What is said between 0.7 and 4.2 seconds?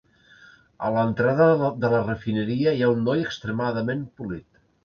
A l'entrada de la refineria hi ha un noi extremadament